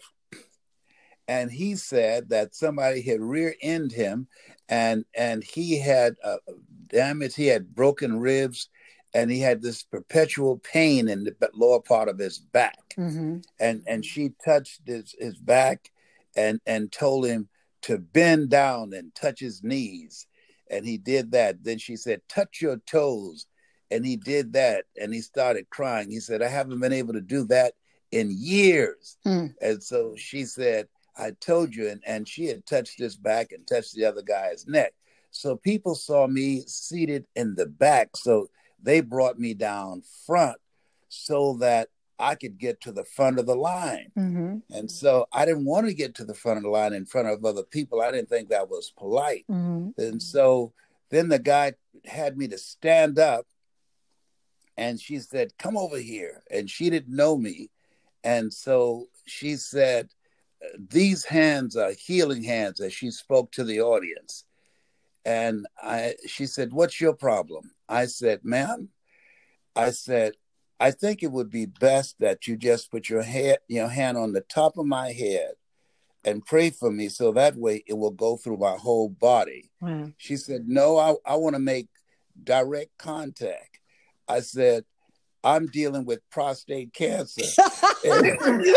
and 1.27 1.51
he 1.51 1.75
said 1.75 2.29
that 2.29 2.55
somebody 2.55 3.03
had 3.03 3.21
rear-ended 3.21 3.91
him, 3.91 4.27
and 4.67 5.05
and 5.15 5.43
he 5.43 5.79
had 5.79 6.15
uh, 6.23 6.37
damage. 6.87 7.35
He 7.35 7.45
had 7.45 7.75
broken 7.75 8.19
ribs, 8.19 8.69
and 9.15 9.31
he 9.31 9.39
had 9.39 9.63
this 9.63 9.81
perpetual 9.81 10.57
pain 10.57 11.07
in 11.07 11.23
the 11.23 11.35
lower 11.55 11.81
part 11.81 12.09
of 12.09 12.19
his 12.19 12.37
back. 12.37 12.93
Mm-hmm. 12.95 13.39
And 13.59 13.81
and 13.87 14.05
she 14.05 14.33
touched 14.43 14.81
his 14.85 15.15
his 15.17 15.37
back, 15.37 15.89
and 16.35 16.61
and 16.67 16.91
told 16.91 17.25
him 17.25 17.49
to 17.83 17.97
bend 17.97 18.49
down 18.49 18.93
and 18.93 19.15
touch 19.15 19.39
his 19.39 19.63
knees 19.63 20.27
and 20.69 20.85
he 20.85 20.97
did 20.97 21.31
that. 21.31 21.63
Then 21.63 21.77
she 21.77 21.95
said, 21.95 22.21
Touch 22.27 22.61
your 22.61 22.77
toes. 22.77 23.45
And 23.91 24.05
he 24.05 24.15
did 24.15 24.53
that 24.53 24.85
and 24.99 25.13
he 25.13 25.21
started 25.21 25.69
crying. 25.69 26.09
He 26.09 26.19
said, 26.19 26.41
I 26.41 26.47
haven't 26.47 26.79
been 26.79 26.91
able 26.91 27.13
to 27.13 27.21
do 27.21 27.45
that 27.45 27.73
in 28.11 28.35
years. 28.35 29.17
Hmm. 29.23 29.47
And 29.61 29.81
so 29.81 30.15
she 30.17 30.43
said, 30.45 30.87
I 31.15 31.31
told 31.39 31.75
you. 31.75 31.89
And, 31.89 32.01
and 32.05 32.27
she 32.27 32.45
had 32.45 32.65
touched 32.65 32.97
his 32.97 33.15
back 33.15 33.51
and 33.51 33.65
touched 33.67 33.93
the 33.93 34.05
other 34.05 34.23
guy's 34.23 34.65
neck. 34.67 34.93
So 35.29 35.55
people 35.55 35.93
saw 35.93 36.25
me 36.25 36.63
seated 36.65 37.25
in 37.35 37.53
the 37.53 37.67
back. 37.67 38.17
So 38.17 38.49
they 38.85 39.01
brought 39.01 39.39
me 39.39 39.53
down 39.53 40.03
front 40.25 40.57
so 41.09 41.55
that 41.55 41.89
I 42.17 42.35
could 42.35 42.57
get 42.57 42.81
to 42.81 42.91
the 42.91 43.03
front 43.03 43.39
of 43.39 43.45
the 43.45 43.55
line. 43.55 44.11
Mm-hmm. 44.17 44.57
And 44.69 44.89
so 44.89 45.27
I 45.33 45.45
didn't 45.45 45.65
want 45.65 45.87
to 45.87 45.93
get 45.93 46.15
to 46.15 46.23
the 46.23 46.33
front 46.33 46.57
of 46.57 46.63
the 46.63 46.69
line 46.69 46.93
in 46.93 47.05
front 47.05 47.27
of 47.27 47.43
other 47.43 47.63
people. 47.63 48.01
I 48.01 48.11
didn't 48.11 48.29
think 48.29 48.49
that 48.49 48.69
was 48.69 48.93
polite. 48.97 49.45
Mm-hmm. 49.51 49.99
And 50.01 50.21
so 50.21 50.73
then 51.09 51.29
the 51.29 51.39
guy 51.39 51.73
had 52.05 52.37
me 52.37 52.47
to 52.49 52.57
stand 52.57 53.19
up 53.19 53.47
and 54.77 54.99
she 54.99 55.19
said, 55.19 55.57
Come 55.57 55.77
over 55.77 55.97
here. 55.97 56.43
And 56.51 56.69
she 56.69 56.89
didn't 56.89 57.15
know 57.15 57.37
me. 57.37 57.69
And 58.23 58.53
so 58.53 59.07
she 59.25 59.55
said, 59.55 60.09
These 60.77 61.25
hands 61.25 61.75
are 61.75 61.91
healing 61.91 62.43
hands 62.43 62.79
as 62.81 62.93
she 62.93 63.11
spoke 63.11 63.51
to 63.53 63.63
the 63.63 63.81
audience. 63.81 64.45
And 65.25 65.65
I 65.81 66.15
she 66.27 66.45
said, 66.45 66.71
What's 66.71 67.01
your 67.01 67.13
problem? 67.13 67.71
I 67.89 68.05
said, 68.05 68.41
Ma'am, 68.43 68.89
I 69.75 69.91
said, 69.91 70.33
I 70.79 70.91
think 70.91 71.23
it 71.23 71.31
would 71.31 71.49
be 71.49 71.65
best 71.65 72.19
that 72.19 72.47
you 72.47 72.57
just 72.57 72.91
put 72.91 73.09
your 73.09 73.23
head, 73.23 73.57
your 73.67 73.87
hand 73.87 74.17
on 74.17 74.33
the 74.33 74.41
top 74.41 74.77
of 74.77 74.85
my 74.85 75.11
head 75.11 75.53
and 76.23 76.45
pray 76.45 76.69
for 76.69 76.91
me 76.91 77.07
so 77.09 77.31
that 77.31 77.55
way 77.55 77.83
it 77.87 77.93
will 77.93 78.11
go 78.11 78.35
through 78.37 78.57
my 78.57 78.75
whole 78.75 79.09
body. 79.09 79.71
Wow. 79.79 80.11
She 80.17 80.37
said, 80.37 80.67
No, 80.67 80.97
I, 80.97 81.15
I 81.25 81.35
want 81.35 81.55
to 81.55 81.61
make 81.61 81.87
direct 82.43 82.97
contact. 82.97 83.79
I 84.27 84.41
said, 84.41 84.85
I'm 85.43 85.67
dealing 85.67 86.05
with 86.05 86.27
prostate 86.29 86.93
cancer. 86.93 87.43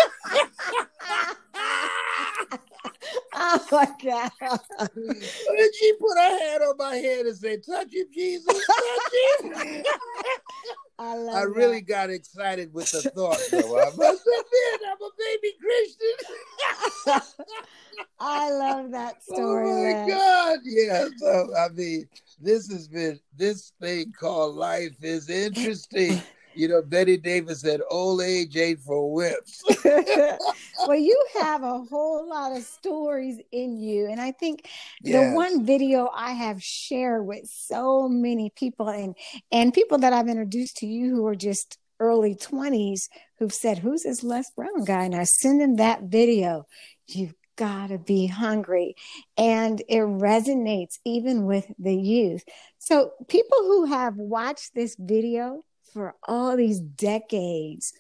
oh 3.51 3.67
my 3.73 3.89
God. 4.03 4.31
And 4.79 5.75
she 5.75 5.93
put 5.95 6.17
her 6.17 6.39
hand 6.39 6.63
on 6.63 6.77
my 6.77 6.97
head 6.97 7.27
and 7.27 7.37
said, 7.37 7.65
Touch 7.65 7.93
him, 7.93 8.07
Jesus. 8.13 8.67
Touch 8.67 9.53
him. 9.53 9.85
I, 11.01 11.15
I 11.15 11.43
really 11.43 11.81
got 11.81 12.11
excited 12.11 12.75
with 12.75 12.91
the 12.91 13.03
thought, 13.03 13.39
though. 13.53 13.79
I 13.79 13.91
must 13.97 14.01
admit, 14.27 14.81
I'm 14.89 15.01
a 15.01 15.11
baby 15.19 15.55
Christian. 15.61 17.23
I 18.21 18.51
love 18.51 18.91
that 18.91 19.23
story. 19.23 19.71
Oh 19.71 19.83
my 19.83 20.09
God! 20.09 20.59
Yeah. 20.65 21.07
So 21.19 21.55
I 21.57 21.69
mean, 21.69 22.09
this 22.41 22.71
has 22.73 22.89
been 22.89 23.21
this 23.37 23.73
thing 23.81 24.13
called 24.19 24.57
life 24.57 24.97
is 25.03 25.31
interesting 25.31 26.23
you 26.59 26.67
know, 26.67 26.83
Bette 26.83 27.17
Davis 27.19 27.61
said, 27.61 27.81
"Old 27.89 28.21
age 28.21 28.57
ain't 28.57 28.81
for 28.81 29.13
whips." 29.13 29.63
well, 29.85 30.99
you 30.99 31.25
have 31.41 31.63
a 31.63 31.79
whole 31.85 32.29
lot 32.29 32.57
of 32.57 32.65
stories 32.65 33.39
in 33.53 33.79
you, 33.79 34.09
and 34.11 34.21
I 34.21 34.33
think 34.33 34.69
yes. 35.01 35.31
the 35.31 35.37
one 35.37 35.65
video 35.65 36.11
I 36.13 36.33
have 36.33 36.61
shared 36.61 37.25
with 37.25 37.47
so 37.47 38.09
many 38.09 38.51
people, 38.51 38.89
and 38.89 39.15
and 39.53 39.73
people 39.73 39.99
that 39.99 40.13
I've 40.13 40.29
introduced 40.29 40.79
to 40.79 40.87
you 40.87 41.15
who 41.15 41.27
are 41.29 41.37
just 41.37 41.79
early 42.01 42.35
twenties, 42.35 43.09
who've 43.39 43.55
said, 43.55 43.79
"Who's 43.79 44.03
this 44.03 44.25
Les 44.25 44.51
Brown 44.57 44.85
guy?" 44.85 45.05
And 45.05 45.15
I 45.15 45.25
send 45.25 45.61
them 45.61 45.77
that 45.77 46.03
video. 46.03 46.67
You've 47.07 47.35
got 47.55 47.89
to 47.89 47.99
be 47.99 48.27
hungry. 48.27 48.95
And 49.37 49.81
it 49.89 50.01
resonates 50.01 50.99
even 51.05 51.45
with 51.45 51.67
the 51.79 51.95
youth. 51.95 52.45
So, 52.79 53.13
people 53.29 53.59
who 53.59 53.87
have 53.87 54.17
watched 54.17 54.75
this 54.75 54.97
video 54.99 55.65
for 55.99 56.15
all 56.29 56.57
these 56.57 56.79
decades 56.79 57.93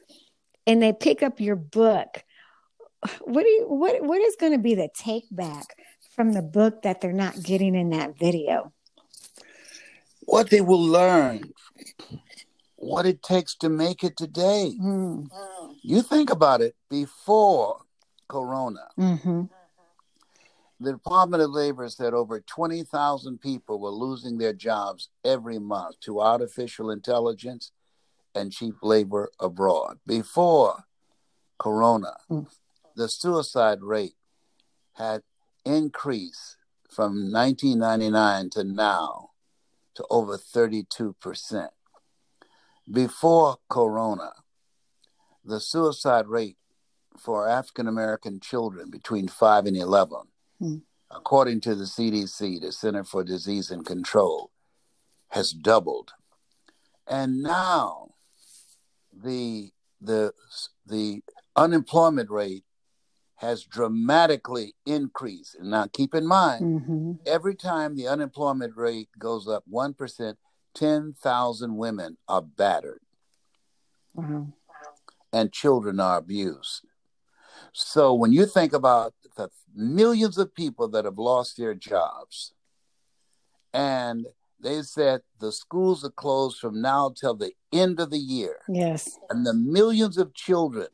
and 0.68 0.80
they 0.80 0.92
pick 0.92 1.20
up 1.20 1.40
your 1.40 1.56
book 1.56 2.22
what 3.22 3.42
do 3.42 3.48
you 3.48 3.66
what 3.66 4.00
what 4.04 4.20
is 4.20 4.36
going 4.36 4.52
to 4.52 4.58
be 4.58 4.76
the 4.76 4.88
take 4.94 5.24
back 5.32 5.74
from 6.14 6.32
the 6.32 6.42
book 6.42 6.82
that 6.82 7.00
they're 7.00 7.12
not 7.12 7.42
getting 7.42 7.74
in 7.74 7.90
that 7.90 8.16
video 8.16 8.72
what 10.20 10.48
they 10.48 10.60
will 10.60 10.80
learn 10.80 11.42
what 12.76 13.04
it 13.04 13.20
takes 13.20 13.56
to 13.56 13.68
make 13.68 14.04
it 14.04 14.16
today 14.16 14.72
mm. 14.80 15.26
you 15.82 16.00
think 16.00 16.30
about 16.30 16.60
it 16.60 16.76
before 16.88 17.80
corona 18.28 18.86
mm-hmm. 18.96 19.42
the 20.78 20.92
department 20.92 21.42
of 21.42 21.50
labor 21.50 21.88
said 21.88 22.14
over 22.14 22.38
20000 22.38 23.40
people 23.40 23.80
were 23.80 23.90
losing 23.90 24.38
their 24.38 24.52
jobs 24.52 25.08
every 25.24 25.58
month 25.58 25.98
to 25.98 26.20
artificial 26.20 26.92
intelligence 26.92 27.72
and 28.38 28.52
cheap 28.52 28.74
labor 28.82 29.30
abroad. 29.40 29.98
Before 30.06 30.84
Corona, 31.58 32.16
mm. 32.30 32.46
the 32.96 33.08
suicide 33.08 33.82
rate 33.82 34.14
had 34.94 35.22
increased 35.64 36.56
from 36.88 37.32
1999 37.32 38.50
to 38.50 38.64
now 38.64 39.30
to 39.94 40.04
over 40.10 40.38
32%. 40.38 41.68
Before 42.90 43.56
Corona, 43.68 44.32
the 45.44 45.60
suicide 45.60 46.26
rate 46.28 46.56
for 47.18 47.48
African 47.48 47.88
American 47.88 48.40
children 48.40 48.90
between 48.90 49.28
5 49.28 49.66
and 49.66 49.76
11, 49.76 50.18
mm. 50.62 50.82
according 51.10 51.60
to 51.62 51.74
the 51.74 51.84
CDC, 51.84 52.60
the 52.60 52.72
Center 52.72 53.04
for 53.04 53.24
Disease 53.24 53.70
and 53.70 53.84
Control, 53.84 54.50
has 55.30 55.50
doubled. 55.50 56.12
And 57.06 57.42
now 57.42 58.08
the 59.22 59.70
the 60.00 60.32
the 60.86 61.22
unemployment 61.56 62.30
rate 62.30 62.64
has 63.36 63.64
dramatically 63.64 64.74
increased. 64.84 65.54
And 65.54 65.70
now 65.70 65.86
keep 65.92 66.14
in 66.14 66.26
mind, 66.26 66.64
mm-hmm. 66.64 67.12
every 67.24 67.54
time 67.54 67.94
the 67.94 68.08
unemployment 68.08 68.76
rate 68.76 69.08
goes 69.16 69.46
up 69.46 69.62
1%, 69.72 70.34
10,000 70.74 71.76
women 71.76 72.16
are 72.26 72.42
battered. 72.42 73.00
Wow. 74.14 74.48
And 75.32 75.52
children 75.52 76.00
are 76.00 76.18
abused. 76.18 76.82
So 77.72 78.12
when 78.12 78.32
you 78.32 78.44
think 78.44 78.72
about 78.72 79.14
the 79.36 79.50
millions 79.72 80.36
of 80.36 80.52
people 80.52 80.88
that 80.88 81.04
have 81.04 81.18
lost 81.18 81.56
their 81.56 81.74
jobs, 81.74 82.52
and 83.72 84.26
they 84.60 84.82
said 84.82 85.22
the 85.38 85.52
schools 85.52 86.04
are 86.04 86.10
closed 86.10 86.58
from 86.58 86.80
now 86.80 87.12
till 87.14 87.34
the 87.34 87.52
end 87.72 88.00
of 88.00 88.10
the 88.10 88.18
year. 88.18 88.58
Yes. 88.68 89.18
And 89.30 89.46
the 89.46 89.54
millions 89.54 90.18
of 90.18 90.34
children 90.34 90.88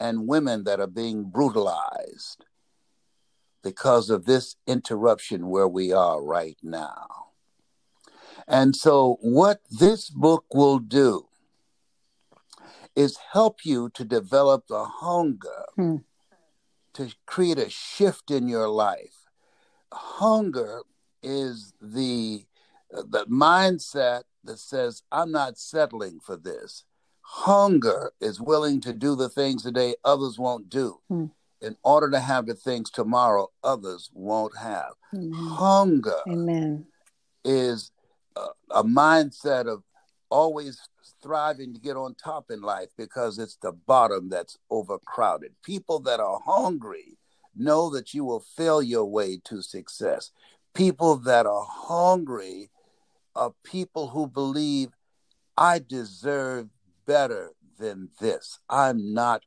and 0.00 0.26
women 0.26 0.64
that 0.64 0.80
are 0.80 0.88
being 0.88 1.24
brutalized 1.24 2.44
because 3.62 4.10
of 4.10 4.24
this 4.24 4.56
interruption 4.66 5.48
where 5.48 5.68
we 5.68 5.92
are 5.92 6.22
right 6.22 6.58
now. 6.62 7.06
And 8.48 8.74
so, 8.74 9.18
what 9.20 9.60
this 9.70 10.10
book 10.10 10.46
will 10.52 10.80
do 10.80 11.28
is 12.96 13.16
help 13.32 13.64
you 13.64 13.88
to 13.90 14.04
develop 14.04 14.66
the 14.66 14.84
hunger 14.84 15.64
hmm. 15.76 15.96
to 16.94 17.14
create 17.26 17.58
a 17.58 17.70
shift 17.70 18.30
in 18.30 18.48
your 18.48 18.68
life. 18.68 19.28
Hunger 19.92 20.82
is 21.22 21.72
the 21.80 22.44
the 22.92 23.24
mindset 23.26 24.22
that 24.44 24.58
says 24.58 25.02
I'm 25.10 25.30
not 25.30 25.58
settling 25.58 26.20
for 26.20 26.36
this 26.36 26.84
hunger 27.22 28.12
is 28.20 28.40
willing 28.40 28.80
to 28.80 28.92
do 28.92 29.14
the 29.16 29.28
things 29.28 29.62
today 29.62 29.94
others 30.04 30.38
won't 30.38 30.68
do 30.68 30.98
hmm. 31.08 31.26
in 31.60 31.76
order 31.82 32.10
to 32.10 32.20
have 32.20 32.46
the 32.46 32.54
things 32.54 32.90
tomorrow 32.90 33.48
others 33.64 34.10
won't 34.12 34.56
have. 34.58 34.92
Amen. 35.14 35.32
Hunger 35.32 36.20
Amen. 36.28 36.86
is 37.44 37.90
a, 38.36 38.46
a 38.70 38.84
mindset 38.84 39.66
of 39.66 39.82
always 40.30 40.80
thriving 41.22 41.72
to 41.72 41.80
get 41.80 41.96
on 41.96 42.14
top 42.14 42.50
in 42.50 42.60
life 42.60 42.88
because 42.98 43.38
it's 43.38 43.56
the 43.56 43.72
bottom 43.72 44.28
that's 44.28 44.58
overcrowded. 44.70 45.52
People 45.62 46.00
that 46.00 46.20
are 46.20 46.40
hungry 46.44 47.16
know 47.54 47.90
that 47.90 48.12
you 48.12 48.24
will 48.24 48.44
fail 48.56 48.82
your 48.82 49.04
way 49.04 49.40
to 49.44 49.62
success. 49.62 50.32
People 50.74 51.16
that 51.16 51.46
are 51.46 51.66
hungry 51.68 52.70
are 53.34 53.54
people 53.64 54.08
who 54.08 54.26
believe 54.26 54.90
I 55.56 55.80
deserve 55.80 56.68
better 57.06 57.52
than 57.78 58.10
this. 58.20 58.58
I'm 58.68 59.12
not 59.12 59.42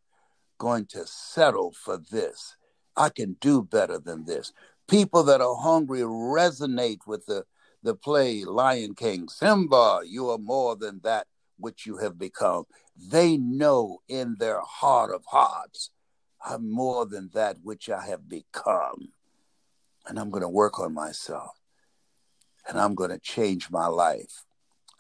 going 0.58 0.86
to 0.88 1.06
settle 1.06 1.72
for 1.72 1.98
this. 1.98 2.56
I 2.96 3.10
can 3.10 3.38
do 3.42 3.62
better 3.63 4.00
than 4.00 4.25
this. 4.25 4.54
People 4.88 5.24
that 5.24 5.42
are 5.42 5.56
hungry 5.56 6.01
resonate 6.01 7.08
with 7.08 7.25
the, 7.25 7.44
the 7.84 7.96
play 7.96 8.44
Lion 8.44 8.96
King. 8.96 9.27
Simba, 9.27 10.01
you 10.06 10.30
are 10.30 10.38
more 10.38 10.75
than 10.75 11.01
that 11.04 11.27
which 11.58 11.86
you 11.86 11.98
have 11.98 12.18
become. 12.18 12.65
They 12.96 13.38
know 13.38 14.00
in 14.08 14.36
their 14.39 14.62
heart 14.62 15.13
of 15.13 15.25
hearts, 15.25 15.89
I'm 16.46 16.72
more 16.72 17.06
than 17.06 17.32
that 17.34 17.58
which 17.63 17.89
I 17.89 18.06
have 18.06 18.30
become. 18.30 19.10
And 20.08 20.20
I'm 20.20 20.30
going 20.30 20.44
to 20.44 20.50
work 20.50 20.80
on 20.80 20.94
myself. 20.94 21.51
And 22.67 22.79
I'm 22.79 22.95
going 22.95 23.12
to 23.12 23.19
change 23.19 23.69
my 23.69 23.88
life. 23.88 24.43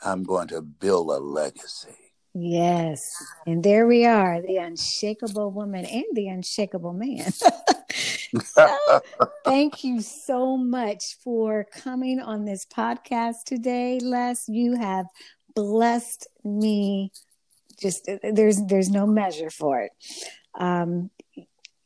I'm 0.03 0.23
going 0.23 0.47
to 0.49 0.61
build 0.61 1.09
a 1.09 1.17
legacy. 1.17 1.95
Yes. 2.37 3.15
And 3.47 3.63
there 3.63 3.87
we 3.87 4.05
are, 4.05 4.41
the 4.41 4.57
unshakable 4.57 5.51
woman 5.51 5.85
and 5.85 6.03
the 6.13 6.27
unshakable 6.27 6.91
man. 6.91 7.31
so, 8.43 8.77
thank 9.45 9.85
you 9.85 10.01
so 10.01 10.57
much 10.57 11.15
for 11.23 11.65
coming 11.71 12.19
on 12.19 12.43
this 12.43 12.65
podcast 12.65 13.45
today, 13.45 13.99
Les. 14.01 14.49
You 14.49 14.75
have 14.75 15.05
blessed 15.55 16.27
me. 16.43 17.13
Just 17.79 18.09
there's 18.21 18.61
there's 18.65 18.89
no 18.89 19.07
measure 19.07 19.49
for 19.49 19.81
it. 19.81 19.91
Um, 20.55 21.09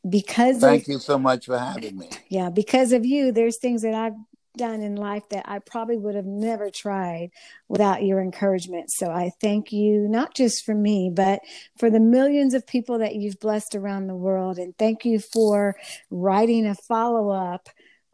because 0.08 0.58
thank 0.58 0.82
of, 0.82 0.88
you 0.88 0.98
so 0.98 1.18
much 1.18 1.46
for 1.46 1.58
having 1.58 1.96
me. 1.96 2.10
Yeah, 2.28 2.50
because 2.50 2.92
of 2.92 3.04
you, 3.04 3.30
there's 3.30 3.58
things 3.58 3.82
that 3.82 3.94
I've 3.94 4.14
done 4.56 4.82
in 4.82 4.96
life 4.96 5.28
that 5.30 5.48
I 5.48 5.60
probably 5.60 5.96
would 5.96 6.14
have 6.14 6.26
never 6.26 6.70
tried 6.70 7.30
without 7.68 8.02
your 8.02 8.20
encouragement. 8.20 8.90
So 8.90 9.10
I 9.10 9.30
thank 9.40 9.72
you, 9.72 10.06
not 10.08 10.34
just 10.34 10.64
for 10.64 10.74
me, 10.74 11.10
but 11.12 11.40
for 11.78 11.90
the 11.90 12.00
millions 12.00 12.54
of 12.54 12.66
people 12.66 12.98
that 12.98 13.14
you've 13.14 13.40
blessed 13.40 13.74
around 13.74 14.06
the 14.06 14.14
world. 14.14 14.58
And 14.58 14.76
thank 14.76 15.04
you 15.04 15.20
for 15.20 15.76
writing 16.10 16.66
a 16.66 16.74
follow 16.74 17.30
up. 17.30 17.68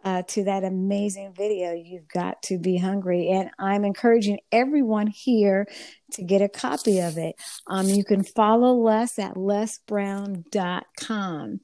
Uh, 0.04 0.22
to 0.22 0.44
that 0.44 0.62
amazing 0.62 1.32
video, 1.36 1.72
You've 1.72 2.06
Got 2.06 2.40
to 2.42 2.58
Be 2.60 2.78
Hungry. 2.78 3.28
And 3.28 3.50
I'm 3.58 3.84
encouraging 3.84 4.38
everyone 4.52 5.08
here 5.08 5.66
to 6.12 6.22
get 6.22 6.42
a 6.42 6.48
copy 6.48 7.00
of 7.00 7.18
it. 7.18 7.34
Um, 7.66 7.88
you 7.88 8.04
can 8.04 8.22
follow 8.22 8.74
Les 8.74 9.18
at 9.18 9.34
lesbrown.com. 9.34 11.60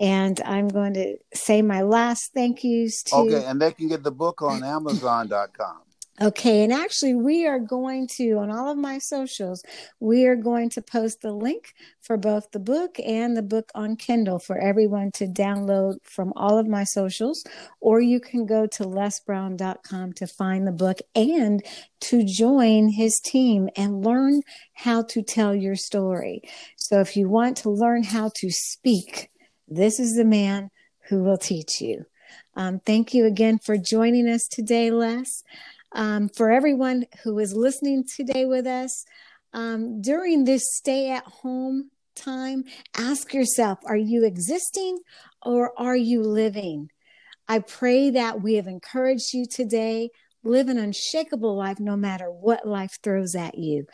And 0.00 0.40
I'm 0.44 0.68
going 0.68 0.94
to 0.94 1.16
say 1.34 1.62
my 1.62 1.82
last 1.82 2.32
thank 2.34 2.62
yous 2.62 3.02
to. 3.04 3.16
Okay, 3.16 3.44
and 3.44 3.60
they 3.60 3.72
can 3.72 3.88
get 3.88 4.02
the 4.02 4.12
book 4.12 4.42
on 4.42 4.62
Amazon.com. 4.62 5.78
Okay, 6.20 6.64
and 6.64 6.72
actually, 6.72 7.14
we 7.14 7.46
are 7.46 7.60
going 7.60 8.08
to, 8.16 8.38
on 8.38 8.50
all 8.50 8.68
of 8.68 8.76
my 8.76 8.98
socials, 8.98 9.62
we 10.00 10.26
are 10.26 10.34
going 10.34 10.68
to 10.70 10.82
post 10.82 11.20
the 11.20 11.30
link 11.30 11.74
for 12.00 12.16
both 12.16 12.50
the 12.50 12.58
book 12.58 12.98
and 12.98 13.36
the 13.36 13.42
book 13.42 13.70
on 13.72 13.94
Kindle 13.94 14.40
for 14.40 14.58
everyone 14.58 15.12
to 15.12 15.26
download 15.26 15.98
from 16.02 16.32
all 16.34 16.58
of 16.58 16.66
my 16.66 16.82
socials. 16.82 17.44
Or 17.80 18.00
you 18.00 18.18
can 18.18 18.46
go 18.46 18.66
to 18.66 18.82
lesbrown.com 18.82 20.14
to 20.14 20.26
find 20.26 20.66
the 20.66 20.72
book 20.72 20.98
and 21.14 21.64
to 22.00 22.24
join 22.24 22.88
his 22.88 23.20
team 23.24 23.68
and 23.76 24.04
learn 24.04 24.42
how 24.72 25.04
to 25.10 25.22
tell 25.22 25.54
your 25.54 25.76
story. 25.76 26.42
So, 26.76 26.98
if 26.98 27.16
you 27.16 27.28
want 27.28 27.58
to 27.58 27.70
learn 27.70 28.02
how 28.02 28.32
to 28.38 28.50
speak, 28.50 29.30
this 29.68 30.00
is 30.00 30.16
the 30.16 30.24
man 30.24 30.70
who 31.08 31.22
will 31.22 31.38
teach 31.38 31.80
you. 31.80 32.04
Um, 32.54 32.80
thank 32.80 33.14
you 33.14 33.26
again 33.26 33.58
for 33.58 33.76
joining 33.76 34.28
us 34.28 34.46
today, 34.48 34.90
Les. 34.90 35.42
Um, 35.92 36.28
for 36.28 36.50
everyone 36.50 37.06
who 37.22 37.38
is 37.38 37.54
listening 37.54 38.04
today 38.04 38.44
with 38.44 38.66
us, 38.66 39.04
um, 39.52 40.02
during 40.02 40.44
this 40.44 40.62
stay 40.76 41.10
at 41.10 41.24
home 41.24 41.90
time, 42.14 42.64
ask 42.96 43.32
yourself 43.32 43.78
are 43.86 43.96
you 43.96 44.24
existing 44.24 44.98
or 45.42 45.72
are 45.78 45.96
you 45.96 46.22
living? 46.22 46.90
I 47.48 47.60
pray 47.60 48.10
that 48.10 48.42
we 48.42 48.54
have 48.54 48.66
encouraged 48.66 49.32
you 49.32 49.46
today. 49.46 50.10
Live 50.48 50.68
an 50.68 50.78
unshakable 50.78 51.56
life 51.56 51.78
no 51.78 51.96
matter 51.96 52.30
what 52.30 52.66
life 52.66 52.98
throws 53.02 53.34
at 53.34 53.58
you. 53.58 53.84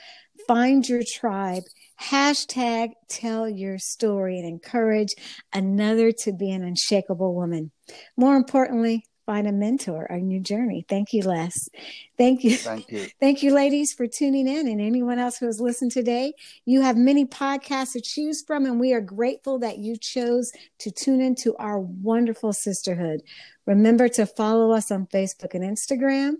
Find 0.46 0.88
your 0.88 1.02
tribe 1.02 1.64
Hashtag 2.00 2.90
tell 3.08 3.48
your 3.48 3.78
story 3.78 4.38
and 4.38 4.46
encourage 4.46 5.14
another 5.52 6.12
to 6.12 6.32
be 6.32 6.50
an 6.50 6.62
unshakable 6.62 7.34
woman. 7.34 7.70
More 8.16 8.36
importantly, 8.36 9.04
find 9.26 9.46
a 9.46 9.52
mentor 9.52 10.10
on 10.10 10.30
your 10.30 10.40
journey. 10.40 10.84
Thank 10.88 11.12
you, 11.12 11.22
Les. 11.22 11.68
Thank 12.16 12.44
you. 12.44 12.56
Thank 12.56 12.90
you. 12.90 13.06
Thank 13.20 13.42
you, 13.42 13.52
ladies, 13.54 13.92
for 13.92 14.06
tuning 14.06 14.46
in 14.46 14.68
and 14.68 14.80
anyone 14.80 15.18
else 15.18 15.38
who 15.38 15.46
has 15.46 15.60
listened 15.60 15.92
today. 15.92 16.34
You 16.64 16.82
have 16.82 16.96
many 16.96 17.24
podcasts 17.24 17.92
to 17.92 18.00
choose 18.00 18.42
from, 18.42 18.66
and 18.66 18.78
we 18.78 18.92
are 18.92 19.00
grateful 19.00 19.58
that 19.60 19.78
you 19.78 19.96
chose 19.96 20.52
to 20.78 20.90
tune 20.90 21.20
into 21.20 21.56
our 21.56 21.78
wonderful 21.78 22.52
sisterhood. 22.52 23.22
Remember 23.66 24.08
to 24.10 24.26
follow 24.26 24.72
us 24.72 24.90
on 24.90 25.06
Facebook 25.06 25.54
and 25.54 25.64
Instagram. 25.64 26.34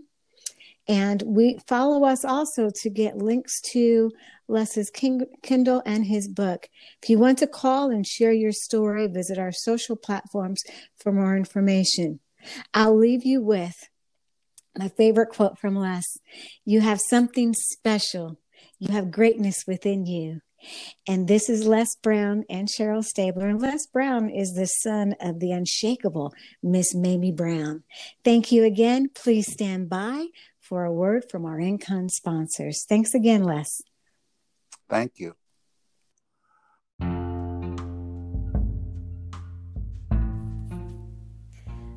And 0.87 1.23
we 1.23 1.59
follow 1.67 2.05
us 2.05 2.25
also 2.25 2.71
to 2.83 2.91
get 2.91 3.17
links 3.17 3.61
to 3.73 4.13
Les's 4.49 4.91
Kindle 4.91 5.83
and 5.87 6.05
his 6.05 6.29
book. 6.29 6.69
If 7.03 7.09
you 7.09 7.19
want 7.19 7.39
to 7.39 7.47
call 7.47 7.91
and 7.91 8.07
share 8.07 8.33
your 8.33 8.53
story, 8.53 9.07
visit 9.07 9.39
our 9.39 9.53
social 9.53 9.97
platforms 9.97 10.63
for 10.99 11.13
more 11.13 11.37
information. 11.37 12.21
I'll 12.73 12.97
leave 12.97 13.25
you 13.25 13.43
with 13.43 13.89
my 14.77 14.89
favorite 14.89 15.29
quote 15.29 15.59
from 15.59 15.77
Les 15.77 16.05
You 16.65 16.81
have 16.81 17.01
something 17.01 17.55
special, 17.55 18.39
you 18.79 18.93
have 18.93 19.11
greatness 19.11 19.65
within 19.67 20.07
you. 20.07 20.41
And 21.07 21.29
this 21.29 21.51
is 21.51 21.67
Les 21.67 21.95
Brown 22.03 22.45
and 22.49 22.69
Cheryl 22.69 23.05
Stabler. 23.05 23.49
And 23.49 23.61
Les 23.61 23.87
Brown 23.87 24.31
is 24.31 24.55
the 24.55 24.67
son 24.67 25.15
of 25.21 25.39
the 25.39 25.53
unshakable 25.53 26.33
Miss 26.63 26.95
Mamie 26.95 27.33
Brown. 27.33 27.83
Thank 28.25 28.51
you 28.51 28.65
again. 28.65 29.11
Please 29.15 29.53
stand 29.53 29.91
by 29.91 30.29
for 30.61 30.85
a 30.85 30.93
word 30.93 31.31
from 31.31 31.45
our 31.45 31.61
in 31.61 31.79
kind 31.79 32.11
sponsors. 32.11 32.85
Thanks 32.89 33.15
again, 33.15 33.45
Les. 33.45 33.83
Thank 34.89 35.19
you. 35.19 35.35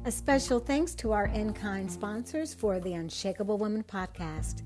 A 0.07 0.11
special 0.11 0.61
thanks 0.61 0.95
to 0.95 1.11
our 1.11 1.25
in 1.25 1.51
kind 1.51 1.91
sponsors 1.91 2.53
for 2.53 2.79
the 2.79 2.93
Unshakable 2.93 3.57
Woman 3.57 3.83
podcast 3.83 4.61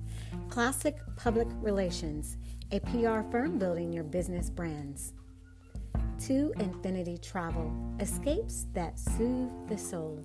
Classic 0.49 0.95
Public 1.15 1.47
Relations, 1.61 2.37
a 2.71 2.79
PR 2.81 3.27
firm 3.31 3.57
building 3.57 3.91
your 3.91 4.03
business 4.03 4.51
brands. 4.51 5.13
to 6.27 6.53
Infinity 6.59 7.17
Travel, 7.17 7.73
escapes 7.99 8.67
that 8.73 8.99
soothe 8.99 9.49
the 9.67 9.79
soul. 9.79 10.23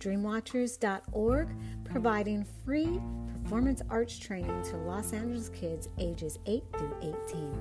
Dreamwatchers.org, 0.00 1.48
providing 1.84 2.44
free 2.62 3.00
performance 3.32 3.80
arts 3.88 4.18
training 4.18 4.62
to 4.64 4.76
Los 4.76 5.14
Angeles 5.14 5.48
kids 5.48 5.88
ages 5.98 6.38
8 6.44 6.62
through 6.76 6.96
18. 7.00 7.54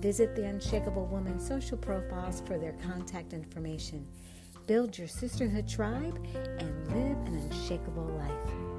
Visit 0.00 0.34
the 0.34 0.46
Unshakable 0.46 1.06
Woman 1.06 1.38
social 1.38 1.78
profiles 1.78 2.40
for 2.40 2.58
their 2.58 2.72
contact 2.82 3.32
information. 3.32 4.04
Build 4.70 4.96
your 4.96 5.08
sisterhood 5.08 5.66
tribe 5.66 6.16
and 6.60 6.86
live 6.94 7.18
an 7.26 7.50
unshakable 7.50 8.04
life. 8.04 8.69